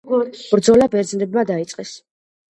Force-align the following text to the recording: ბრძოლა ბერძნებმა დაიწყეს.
ბრძოლა 0.53 0.87
ბერძნებმა 0.95 1.43
დაიწყეს. 1.51 1.93